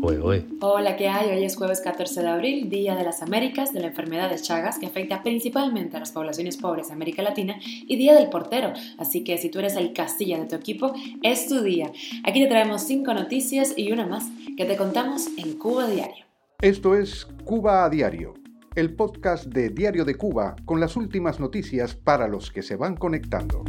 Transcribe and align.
Hola, 0.00 0.96
¿qué 0.96 1.08
hay? 1.08 1.30
Hoy 1.30 1.44
es 1.44 1.56
jueves 1.56 1.80
14 1.80 2.22
de 2.22 2.28
abril, 2.28 2.70
Día 2.70 2.94
de 2.94 3.02
las 3.02 3.20
Américas, 3.20 3.72
de 3.72 3.80
la 3.80 3.88
enfermedad 3.88 4.30
de 4.30 4.40
Chagas, 4.40 4.78
que 4.78 4.86
afecta 4.86 5.24
principalmente 5.24 5.96
a 5.96 6.00
las 6.00 6.12
poblaciones 6.12 6.56
pobres 6.56 6.88
de 6.88 6.94
América 6.94 7.22
Latina, 7.22 7.56
y 7.60 7.96
Día 7.96 8.14
del 8.14 8.30
Portero. 8.30 8.72
Así 8.98 9.24
que 9.24 9.38
si 9.38 9.48
tú 9.48 9.58
eres 9.58 9.74
el 9.74 9.92
Castilla 9.92 10.38
de 10.38 10.46
tu 10.46 10.54
equipo, 10.54 10.92
es 11.22 11.48
tu 11.48 11.62
día. 11.62 11.90
Aquí 12.24 12.40
te 12.40 12.46
traemos 12.46 12.82
cinco 12.82 13.12
noticias 13.12 13.74
y 13.76 13.90
una 13.90 14.06
más 14.06 14.26
que 14.56 14.64
te 14.64 14.76
contamos 14.76 15.26
en 15.36 15.58
Cuba 15.58 15.88
Diario. 15.88 16.26
Esto 16.62 16.94
es 16.94 17.26
Cuba 17.44 17.84
a 17.84 17.90
Diario, 17.90 18.34
el 18.76 18.94
podcast 18.94 19.46
de 19.46 19.70
Diario 19.70 20.04
de 20.04 20.14
Cuba 20.14 20.54
con 20.64 20.78
las 20.78 20.96
últimas 20.96 21.40
noticias 21.40 21.96
para 21.96 22.28
los 22.28 22.52
que 22.52 22.62
se 22.62 22.76
van 22.76 22.96
conectando. 22.96 23.64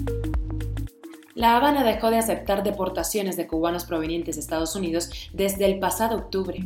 La 1.40 1.56
Habana 1.56 1.86
dejó 1.86 2.10
de 2.10 2.18
aceptar 2.18 2.64
deportaciones 2.64 3.38
de 3.38 3.48
cubanos 3.48 3.86
provenientes 3.86 4.36
de 4.36 4.42
Estados 4.42 4.76
Unidos 4.76 5.10
desde 5.32 5.64
el 5.68 5.80
pasado 5.80 6.18
octubre. 6.18 6.66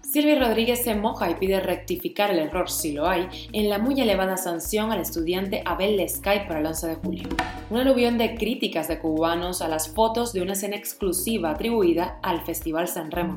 Silvia 0.00 0.40
Rodríguez 0.40 0.82
se 0.82 0.96
moja 0.96 1.30
y 1.30 1.36
pide 1.36 1.60
rectificar 1.60 2.32
el 2.32 2.40
error, 2.40 2.68
si 2.68 2.90
lo 2.90 3.06
hay, 3.06 3.28
en 3.52 3.68
la 3.68 3.78
muy 3.78 4.00
elevada 4.00 4.36
sanción 4.36 4.90
al 4.90 5.00
estudiante 5.00 5.62
Abel 5.64 5.96
Lescay 5.96 6.48
para 6.48 6.58
el 6.58 6.66
11 6.66 6.86
de 6.88 6.94
julio. 6.96 7.28
Un 7.70 7.78
aluvión 7.78 8.18
de 8.18 8.34
críticas 8.34 8.88
de 8.88 8.98
cubanos 8.98 9.62
a 9.62 9.68
las 9.68 9.88
fotos 9.88 10.32
de 10.32 10.42
una 10.42 10.54
escena 10.54 10.74
exclusiva 10.74 11.50
atribuida 11.50 12.18
al 12.22 12.44
Festival 12.44 12.88
San 12.88 13.12
Remo 13.12 13.36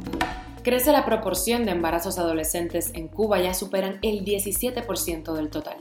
crece 0.65 0.91
la 0.91 1.05
proporción 1.05 1.63
de 1.63 1.73
embarazos 1.73 2.17
adolescentes 2.17 2.89
en 2.95 3.07
Cuba, 3.07 3.39
ya 3.39 3.53
superan 3.53 3.99
el 4.01 4.25
17% 4.25 5.33
del 5.33 5.51
total. 5.51 5.77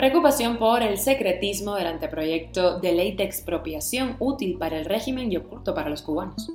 Preocupación 0.00 0.56
por 0.56 0.82
el 0.82 0.96
secretismo 0.96 1.74
del 1.74 1.86
anteproyecto 1.86 2.80
de 2.80 2.92
ley 2.92 3.14
de 3.16 3.24
expropiación 3.24 4.16
útil 4.18 4.56
para 4.56 4.78
el 4.78 4.86
régimen 4.86 5.30
y 5.30 5.36
oculto 5.36 5.74
para 5.74 5.90
los 5.90 6.00
cubanos. 6.00 6.50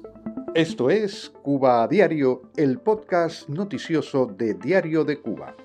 Esto 0.56 0.90
es 0.90 1.32
Cuba 1.44 1.84
a 1.84 1.88
Diario, 1.88 2.42
el 2.58 2.80
podcast 2.80 3.48
noticioso 3.48 4.26
de 4.26 4.56
Diario 4.56 5.04
de 5.04 5.22
Cuba. 5.22 5.56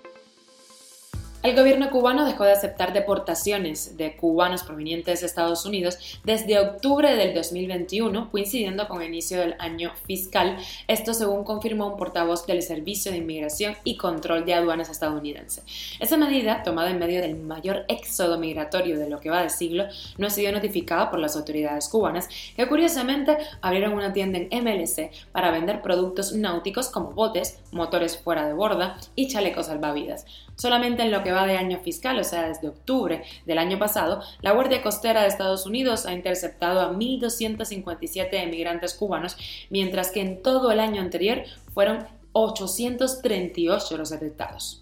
El 1.42 1.56
gobierno 1.56 1.88
cubano 1.88 2.26
dejó 2.26 2.44
de 2.44 2.52
aceptar 2.52 2.92
deportaciones 2.92 3.96
de 3.96 4.14
cubanos 4.14 4.62
provenientes 4.62 5.20
de 5.20 5.26
Estados 5.26 5.64
Unidos 5.64 6.20
desde 6.22 6.58
octubre 6.58 7.16
del 7.16 7.32
2021, 7.32 8.30
coincidiendo 8.30 8.86
con 8.88 9.00
el 9.00 9.08
inicio 9.08 9.40
del 9.40 9.54
año 9.58 9.90
fiscal, 10.04 10.58
esto 10.86 11.14
según 11.14 11.44
confirmó 11.44 11.86
un 11.86 11.96
portavoz 11.96 12.46
del 12.46 12.60
Servicio 12.60 13.10
de 13.10 13.18
Inmigración 13.18 13.74
y 13.84 13.96
Control 13.96 14.44
de 14.44 14.52
Aduanas 14.52 14.90
estadounidense. 14.90 15.62
Esa 15.98 16.18
medida, 16.18 16.62
tomada 16.62 16.90
en 16.90 16.98
medio 16.98 17.22
del 17.22 17.36
mayor 17.36 17.86
éxodo 17.88 18.36
migratorio 18.36 18.98
de 18.98 19.08
lo 19.08 19.18
que 19.18 19.30
va 19.30 19.42
de 19.42 19.48
siglo, 19.48 19.86
no 20.18 20.26
ha 20.26 20.30
sido 20.30 20.52
notificada 20.52 21.10
por 21.10 21.20
las 21.20 21.36
autoridades 21.36 21.88
cubanas, 21.88 22.28
que 22.54 22.68
curiosamente 22.68 23.38
abrieron 23.62 23.94
una 23.94 24.12
tienda 24.12 24.38
en 24.38 24.62
MLC 24.62 25.10
para 25.32 25.50
vender 25.50 25.80
productos 25.80 26.34
náuticos 26.34 26.90
como 26.90 27.12
botes, 27.12 27.60
motores 27.72 28.18
fuera 28.18 28.46
de 28.46 28.52
borda 28.52 28.98
y 29.16 29.28
chalecos 29.28 29.68
salvavidas. 29.68 30.26
Solamente 30.56 31.02
en 31.02 31.10
lo 31.10 31.22
que 31.22 31.29
va 31.32 31.46
de 31.46 31.56
año 31.56 31.78
fiscal, 31.80 32.18
o 32.18 32.24
sea, 32.24 32.48
desde 32.48 32.68
octubre 32.68 33.22
del 33.46 33.58
año 33.58 33.78
pasado, 33.78 34.22
la 34.40 34.52
Guardia 34.52 34.82
Costera 34.82 35.22
de 35.22 35.28
Estados 35.28 35.66
Unidos 35.66 36.06
ha 36.06 36.12
interceptado 36.12 36.80
a 36.80 36.92
1.257 36.92 38.28
emigrantes 38.32 38.94
cubanos, 38.94 39.36
mientras 39.70 40.10
que 40.10 40.20
en 40.20 40.42
todo 40.42 40.70
el 40.70 40.80
año 40.80 41.00
anterior 41.00 41.42
fueron 41.72 42.06
838 42.32 43.96
los 43.96 44.10
detectados. 44.10 44.80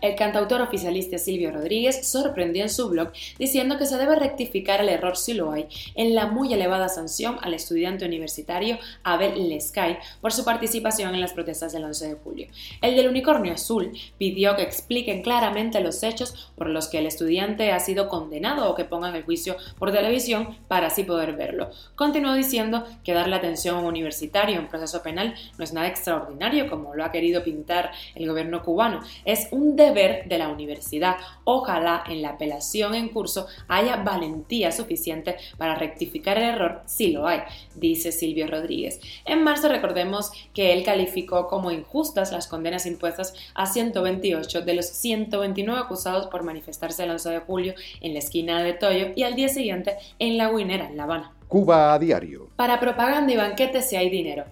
El 0.00 0.14
cantautor 0.14 0.62
oficialista 0.62 1.18
Silvio 1.18 1.50
Rodríguez 1.50 2.08
sorprendió 2.08 2.62
en 2.62 2.70
su 2.70 2.88
blog 2.88 3.12
diciendo 3.38 3.76
que 3.76 3.84
se 3.84 3.98
debe 3.98 4.16
rectificar 4.16 4.80
el 4.80 4.88
error 4.88 5.16
si 5.16 5.34
lo 5.34 5.52
hay 5.52 5.66
en 5.94 6.14
la 6.14 6.26
muy 6.26 6.52
elevada 6.54 6.88
sanción 6.88 7.38
al 7.42 7.52
estudiante 7.52 8.06
universitario 8.06 8.78
Abel 9.02 9.48
Lescay 9.48 9.98
por 10.20 10.32
su 10.32 10.44
participación 10.44 11.14
en 11.14 11.20
las 11.20 11.34
protestas 11.34 11.72
del 11.72 11.84
11 11.84 12.08
de 12.08 12.14
julio. 12.14 12.48
El 12.80 12.96
del 12.96 13.08
unicornio 13.08 13.52
azul 13.52 13.92
pidió 14.16 14.56
que 14.56 14.62
expliquen 14.62 15.22
claramente 15.22 15.80
los 15.80 16.02
hechos 16.02 16.50
por 16.56 16.70
los 16.70 16.88
que 16.88 16.98
el 16.98 17.06
estudiante 17.06 17.72
ha 17.72 17.80
sido 17.80 18.08
condenado 18.08 18.70
o 18.70 18.74
que 18.74 18.84
pongan 18.84 19.14
el 19.14 19.24
juicio 19.24 19.56
por 19.78 19.92
televisión 19.92 20.56
para 20.68 20.86
así 20.86 21.04
poder 21.04 21.34
verlo. 21.34 21.70
Continuó 21.94 22.34
diciendo 22.34 22.86
que 23.04 23.12
darle 23.12 23.36
atención 23.36 23.76
a 23.76 23.80
un 23.80 23.86
universitario 23.86 24.58
en 24.58 24.68
proceso 24.68 25.02
penal 25.02 25.34
no 25.58 25.64
es 25.64 25.72
nada 25.72 25.88
extraordinario 25.88 26.70
como 26.70 26.94
lo 26.94 27.04
ha 27.04 27.12
querido 27.12 27.42
pintar 27.42 27.90
el 28.14 28.26
gobierno 28.26 28.62
cubano, 28.62 29.02
es 29.24 29.48
un 29.50 29.76
deber 29.90 30.28
de 30.28 30.38
la 30.38 30.48
universidad. 30.48 31.16
Ojalá 31.44 32.04
en 32.08 32.22
la 32.22 32.30
apelación 32.30 32.94
en 32.94 33.08
curso 33.08 33.46
haya 33.68 33.96
valentía 33.96 34.72
suficiente 34.72 35.36
para 35.58 35.74
rectificar 35.74 36.38
el 36.38 36.44
error 36.44 36.82
si 36.86 37.12
lo 37.12 37.26
hay, 37.26 37.40
dice 37.74 38.12
Silvio 38.12 38.46
Rodríguez. 38.46 39.00
En 39.24 39.42
marzo 39.42 39.68
recordemos 39.68 40.30
que 40.54 40.72
él 40.72 40.84
calificó 40.84 41.48
como 41.48 41.70
injustas 41.70 42.32
las 42.32 42.46
condenas 42.46 42.86
impuestas 42.86 43.34
a 43.54 43.66
128 43.66 44.62
de 44.62 44.74
los 44.74 44.86
129 44.86 45.80
acusados 45.80 46.26
por 46.28 46.42
manifestarse 46.42 47.04
el 47.04 47.10
11 47.10 47.30
de 47.30 47.38
julio 47.40 47.74
en 48.00 48.12
la 48.12 48.18
esquina 48.18 48.62
de 48.62 48.72
Toyo 48.72 49.08
y 49.14 49.22
al 49.22 49.34
día 49.34 49.48
siguiente 49.48 49.96
en 50.18 50.38
La 50.38 50.50
Guinera, 50.50 50.86
en 50.86 50.96
La 50.96 51.04
Habana. 51.04 51.32
Cuba 51.48 51.92
a 51.92 51.98
diario. 51.98 52.48
Para 52.56 52.78
propaganda 52.78 53.32
y 53.32 53.36
banquetes 53.36 53.88
si 53.88 53.96
hay 53.96 54.08
dinero 54.08 54.44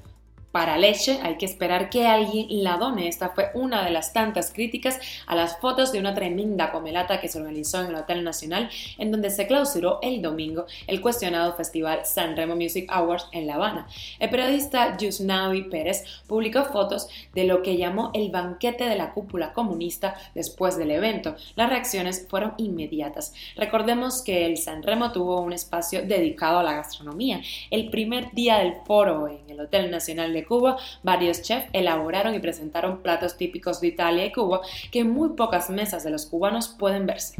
para 0.52 0.78
leche 0.78 1.18
hay 1.22 1.36
que 1.36 1.46
esperar 1.46 1.90
que 1.90 2.06
alguien 2.06 2.46
la 2.62 2.76
done. 2.76 3.08
Esta 3.08 3.30
fue 3.30 3.50
una 3.54 3.84
de 3.84 3.90
las 3.90 4.12
tantas 4.12 4.52
críticas 4.52 4.98
a 5.26 5.34
las 5.34 5.58
fotos 5.58 5.92
de 5.92 6.00
una 6.00 6.14
tremenda 6.14 6.72
comelata 6.72 7.20
que 7.20 7.28
se 7.28 7.38
organizó 7.38 7.80
en 7.80 7.88
el 7.88 7.94
Hotel 7.96 8.24
Nacional, 8.24 8.70
en 8.96 9.10
donde 9.10 9.30
se 9.30 9.46
clausuró 9.46 9.98
el 10.02 10.22
domingo 10.22 10.66
el 10.86 11.00
cuestionado 11.00 11.54
festival 11.54 12.00
San 12.04 12.36
Remo 12.36 12.56
Music 12.56 12.86
Awards 12.88 13.28
en 13.32 13.46
La 13.46 13.54
Habana. 13.54 13.86
El 14.18 14.30
periodista 14.30 14.96
Yusnavi 14.96 15.64
Pérez 15.64 16.04
publicó 16.26 16.64
fotos 16.64 17.08
de 17.34 17.44
lo 17.44 17.62
que 17.62 17.76
llamó 17.76 18.10
el 18.14 18.30
banquete 18.30 18.84
de 18.84 18.96
la 18.96 19.12
cúpula 19.12 19.52
comunista 19.52 20.14
después 20.34 20.76
del 20.76 20.90
evento. 20.90 21.36
Las 21.56 21.68
reacciones 21.68 22.26
fueron 22.28 22.54
inmediatas. 22.56 23.34
Recordemos 23.56 24.22
que 24.22 24.46
el 24.46 24.56
San 24.56 24.82
Remo 24.82 25.12
tuvo 25.12 25.40
un 25.40 25.52
espacio 25.52 26.02
dedicado 26.02 26.58
a 26.58 26.62
la 26.62 26.74
gastronomía. 26.74 27.42
El 27.70 27.90
primer 27.90 28.32
día 28.32 28.58
del 28.58 28.74
foro 28.86 29.28
en 29.28 29.48
el 29.48 29.60
Hotel 29.60 29.90
Nacional 29.90 30.32
Cuba, 30.44 30.76
varios 31.02 31.42
chefs 31.42 31.68
elaboraron 31.72 32.34
y 32.34 32.38
presentaron 32.38 33.02
platos 33.02 33.36
típicos 33.36 33.80
de 33.80 33.88
Italia 33.88 34.26
y 34.26 34.32
Cuba 34.32 34.60
que 34.90 35.00
en 35.00 35.10
muy 35.10 35.30
pocas 35.30 35.70
mesas 35.70 36.04
de 36.04 36.10
los 36.10 36.26
cubanos 36.26 36.68
pueden 36.68 37.06
verse 37.06 37.36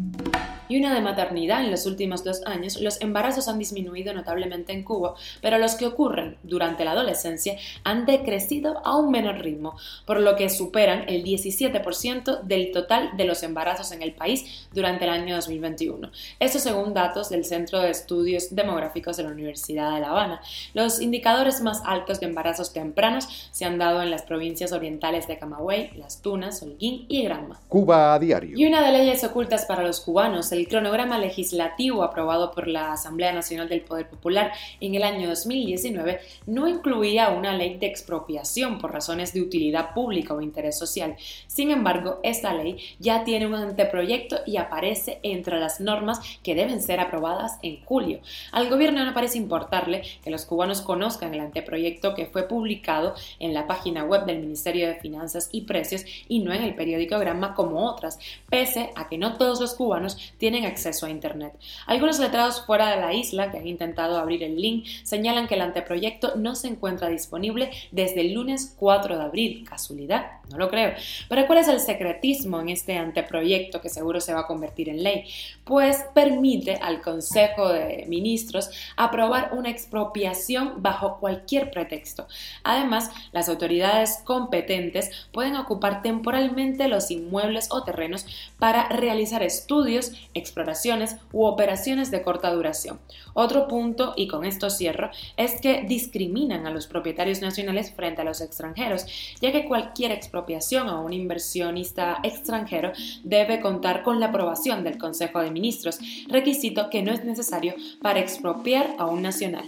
y 0.68 0.78
una 0.78 0.94
de 0.94 1.00
maternidad 1.00 1.64
en 1.64 1.70
los 1.70 1.86
últimos 1.86 2.24
dos 2.24 2.42
años, 2.46 2.80
los 2.80 3.00
embarazos 3.00 3.48
han 3.48 3.58
disminuido 3.58 4.12
notablemente 4.12 4.72
en 4.72 4.84
Cuba, 4.84 5.14
pero 5.40 5.58
los 5.58 5.74
que 5.74 5.86
ocurren 5.86 6.36
durante 6.42 6.84
la 6.84 6.92
adolescencia 6.92 7.56
han 7.84 8.06
decrecido 8.06 8.80
a 8.84 8.96
un 8.96 9.10
menor 9.10 9.38
ritmo, 9.40 9.76
por 10.06 10.20
lo 10.20 10.36
que 10.36 10.50
superan 10.50 11.04
el 11.08 11.24
17% 11.24 12.42
del 12.42 12.72
total 12.72 13.16
de 13.16 13.24
los 13.24 13.42
embarazos 13.42 13.92
en 13.92 14.02
el 14.02 14.12
país 14.12 14.68
durante 14.72 15.04
el 15.04 15.10
año 15.10 15.36
2021. 15.36 16.10
Eso 16.40 16.58
según 16.58 16.94
datos 16.94 17.28
del 17.28 17.44
Centro 17.44 17.80
de 17.80 17.90
Estudios 17.90 18.54
Demográficos 18.54 19.16
de 19.16 19.24
la 19.24 19.30
Universidad 19.30 19.94
de 19.94 20.00
La 20.00 20.10
Habana. 20.10 20.40
Los 20.74 21.00
indicadores 21.00 21.60
más 21.60 21.82
altos 21.84 22.20
de 22.20 22.26
embarazos 22.26 22.72
tempranos 22.72 23.48
se 23.50 23.64
han 23.64 23.78
dado 23.78 24.02
en 24.02 24.10
las 24.10 24.22
provincias 24.22 24.72
orientales 24.72 25.26
de 25.26 25.38
Camagüey, 25.38 25.92
Las 25.96 26.22
Tunas, 26.22 26.62
Holguín 26.62 27.06
y 27.08 27.22
Granma. 27.22 27.60
Cuba 27.68 28.14
a 28.14 28.18
diario. 28.18 28.56
Y 28.56 28.66
una 28.66 28.82
de 28.82 28.92
leyes 28.92 29.24
ocultas 29.24 29.64
para 29.64 29.82
los 29.82 30.00
cubanos, 30.00 30.52
el 30.52 30.57
cronograma 30.66 31.18
legislativo 31.18 32.02
aprobado 32.02 32.52
por 32.52 32.68
la 32.68 32.92
Asamblea 32.92 33.32
Nacional 33.32 33.68
del 33.68 33.82
Poder 33.82 34.08
Popular 34.08 34.52
en 34.80 34.94
el 34.94 35.02
año 35.02 35.28
2019 35.28 36.20
no 36.46 36.68
incluía 36.68 37.30
una 37.30 37.56
ley 37.56 37.76
de 37.76 37.86
expropiación 37.86 38.78
por 38.78 38.92
razones 38.92 39.32
de 39.32 39.42
utilidad 39.42 39.94
pública 39.94 40.34
o 40.34 40.40
interés 40.40 40.78
social. 40.78 41.16
Sin 41.46 41.70
embargo, 41.70 42.20
esta 42.22 42.54
ley 42.54 42.78
ya 42.98 43.24
tiene 43.24 43.46
un 43.46 43.54
anteproyecto 43.54 44.38
y 44.46 44.56
aparece 44.56 45.20
entre 45.22 45.58
las 45.58 45.80
normas 45.80 46.20
que 46.42 46.54
deben 46.54 46.80
ser 46.82 47.00
aprobadas 47.00 47.58
en 47.62 47.84
julio. 47.84 48.20
Al 48.52 48.68
gobierno 48.68 49.04
no 49.04 49.14
parece 49.14 49.38
importarle 49.38 50.02
que 50.22 50.30
los 50.30 50.44
cubanos 50.44 50.80
conozcan 50.80 51.34
el 51.34 51.40
anteproyecto 51.40 52.14
que 52.14 52.26
fue 52.26 52.48
publicado 52.48 53.14
en 53.38 53.54
la 53.54 53.66
página 53.66 54.04
web 54.04 54.24
del 54.24 54.40
Ministerio 54.40 54.88
de 54.88 54.96
Finanzas 54.96 55.48
y 55.52 55.62
Precios 55.62 56.04
y 56.28 56.40
no 56.40 56.52
en 56.52 56.62
el 56.62 56.74
periódico 56.74 57.18
Granma 57.18 57.54
como 57.54 57.84
otras, 57.84 58.18
pese 58.48 58.90
a 58.94 59.08
que 59.08 59.18
no 59.18 59.36
todos 59.36 59.60
los 59.60 59.74
cubanos 59.74 60.16
tienen 60.38 60.47
tienen 60.50 60.64
acceso 60.64 61.04
a 61.04 61.10
Internet. 61.10 61.52
Algunos 61.84 62.18
letrados 62.18 62.64
fuera 62.64 62.88
de 62.88 63.02
la 63.02 63.12
isla 63.12 63.50
que 63.50 63.58
han 63.58 63.66
intentado 63.66 64.16
abrir 64.16 64.42
el 64.42 64.58
link 64.58 64.86
señalan 65.02 65.46
que 65.46 65.56
el 65.56 65.60
anteproyecto 65.60 66.36
no 66.36 66.54
se 66.54 66.68
encuentra 66.68 67.10
disponible 67.10 67.70
desde 67.90 68.22
el 68.22 68.32
lunes 68.32 68.74
4 68.78 69.18
de 69.18 69.24
abril. 69.24 69.66
¿Casualidad? 69.68 70.38
No 70.50 70.56
lo 70.56 70.70
creo. 70.70 70.94
Pero 71.28 71.46
¿cuál 71.46 71.58
es 71.58 71.68
el 71.68 71.80
secretismo 71.80 72.62
en 72.62 72.70
este 72.70 72.96
anteproyecto 72.96 73.82
que 73.82 73.90
seguro 73.90 74.22
se 74.22 74.32
va 74.32 74.40
a 74.40 74.46
convertir 74.46 74.88
en 74.88 75.02
ley? 75.02 75.24
Pues 75.64 76.06
permite 76.14 76.76
al 76.76 77.02
Consejo 77.02 77.68
de 77.68 78.06
Ministros 78.08 78.70
aprobar 78.96 79.50
una 79.52 79.68
expropiación 79.68 80.82
bajo 80.82 81.18
cualquier 81.18 81.70
pretexto. 81.70 82.26
Además, 82.64 83.10
las 83.32 83.50
autoridades 83.50 84.22
competentes 84.24 85.10
pueden 85.30 85.56
ocupar 85.56 86.00
temporalmente 86.00 86.88
los 86.88 87.10
inmuebles 87.10 87.68
o 87.70 87.84
terrenos 87.84 88.24
para 88.58 88.88
realizar 88.88 89.42
estudios, 89.42 90.12
exploraciones 90.38 91.16
u 91.32 91.44
operaciones 91.44 92.10
de 92.10 92.22
corta 92.22 92.52
duración. 92.52 92.98
Otro 93.34 93.68
punto, 93.68 94.14
y 94.16 94.28
con 94.28 94.44
esto 94.44 94.70
cierro, 94.70 95.10
es 95.36 95.60
que 95.60 95.82
discriminan 95.82 96.66
a 96.66 96.70
los 96.70 96.86
propietarios 96.86 97.40
nacionales 97.40 97.92
frente 97.92 98.22
a 98.22 98.24
los 98.24 98.40
extranjeros, 98.40 99.06
ya 99.40 99.52
que 99.52 99.66
cualquier 99.66 100.12
expropiación 100.12 100.88
a 100.88 101.00
un 101.00 101.12
inversionista 101.12 102.18
extranjero 102.22 102.92
debe 103.22 103.60
contar 103.60 104.02
con 104.02 104.20
la 104.20 104.26
aprobación 104.26 104.84
del 104.84 104.98
Consejo 104.98 105.40
de 105.40 105.50
Ministros, 105.50 105.98
requisito 106.28 106.90
que 106.90 107.02
no 107.02 107.12
es 107.12 107.24
necesario 107.24 107.74
para 108.00 108.20
expropiar 108.20 108.94
a 108.98 109.06
un 109.06 109.22
nacional. 109.22 109.64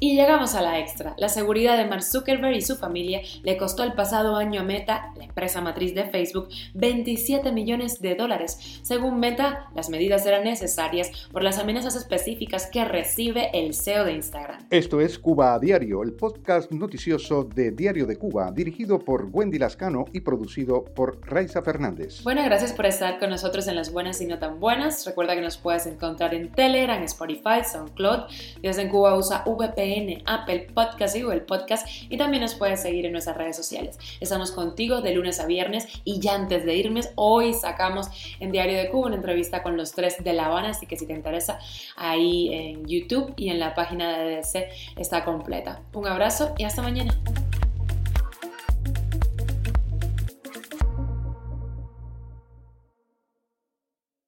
Y 0.00 0.16
llegamos 0.16 0.56
a 0.56 0.60
la 0.60 0.80
extra. 0.80 1.14
La 1.18 1.28
seguridad 1.28 1.76
de 1.78 1.86
Mark 1.86 2.02
Zuckerberg 2.02 2.56
y 2.56 2.62
su 2.62 2.74
familia 2.74 3.20
le 3.44 3.56
costó 3.56 3.84
el 3.84 3.92
pasado 3.92 4.34
año 4.34 4.60
a 4.60 4.64
Meta, 4.64 5.12
la 5.16 5.22
empresa 5.22 5.60
matriz 5.60 5.94
de 5.94 6.02
Facebook, 6.04 6.48
27 6.74 7.52
millones 7.52 8.00
de 8.00 8.16
dólares. 8.16 8.80
Según 8.82 9.20
Meta, 9.20 9.70
las 9.76 9.88
medidas 9.88 10.26
eran 10.26 10.42
necesarias 10.42 11.28
por 11.30 11.44
las 11.44 11.58
amenazas 11.58 11.94
específicas 11.94 12.66
que 12.66 12.84
recibe 12.84 13.50
el 13.52 13.72
CEO 13.74 14.04
de 14.04 14.14
Instagram. 14.14 14.66
Esto 14.68 15.00
es 15.00 15.16
Cuba 15.16 15.54
a 15.54 15.60
Diario, 15.60 16.02
el 16.02 16.14
podcast 16.14 16.72
noticioso 16.72 17.44
de 17.44 17.70
Diario 17.70 18.06
de 18.06 18.16
Cuba, 18.16 18.50
dirigido 18.50 18.98
por 18.98 19.28
Wendy 19.32 19.60
Lascano 19.60 20.06
y 20.12 20.22
producido 20.22 20.82
por 20.84 21.20
Raiza 21.24 21.62
Fernández. 21.62 22.24
Bueno, 22.24 22.42
gracias 22.42 22.72
por 22.72 22.86
estar 22.86 23.20
con 23.20 23.30
nosotros 23.30 23.68
en 23.68 23.76
las 23.76 23.92
buenas 23.92 24.20
y 24.20 24.26
no 24.26 24.40
tan 24.40 24.58
buenas. 24.58 25.06
Recuerda 25.06 25.36
que 25.36 25.40
nos 25.40 25.56
puedes 25.56 25.86
encontrar 25.86 26.34
en 26.34 26.50
Telegram, 26.50 27.00
Spotify, 27.04 27.62
SoundCloud. 27.64 28.24
Desde 28.60 28.82
en 28.82 28.88
Cuba 28.88 29.16
usa 29.16 29.35
VPN, 29.44 30.22
Apple 30.26 30.68
Podcast 30.74 31.16
y 31.16 31.22
Google 31.22 31.40
Podcast 31.40 31.86
y 32.08 32.16
también 32.16 32.42
nos 32.42 32.54
puedes 32.54 32.80
seguir 32.80 33.06
en 33.06 33.12
nuestras 33.12 33.36
redes 33.36 33.56
sociales. 33.56 33.98
Estamos 34.20 34.52
contigo 34.52 35.00
de 35.00 35.14
lunes 35.14 35.40
a 35.40 35.46
viernes 35.46 35.86
y 36.04 36.20
ya 36.20 36.34
antes 36.34 36.64
de 36.64 36.74
irme, 36.74 37.00
hoy 37.14 37.52
sacamos 37.52 38.08
en 38.40 38.52
Diario 38.52 38.78
de 38.78 38.88
Cuba 38.90 39.06
una 39.06 39.16
entrevista 39.16 39.62
con 39.62 39.76
los 39.76 39.92
tres 39.92 40.22
de 40.22 40.32
La 40.32 40.46
Habana, 40.46 40.70
así 40.70 40.86
que 40.86 40.96
si 40.96 41.06
te 41.06 41.12
interesa, 41.12 41.58
ahí 41.96 42.52
en 42.52 42.86
YouTube 42.86 43.32
y 43.36 43.50
en 43.50 43.58
la 43.58 43.74
página 43.74 44.18
de 44.18 44.36
DC 44.36 44.68
está 44.96 45.24
completa. 45.24 45.80
Un 45.92 46.06
abrazo 46.06 46.54
y 46.58 46.64
hasta 46.64 46.82
mañana. 46.82 47.16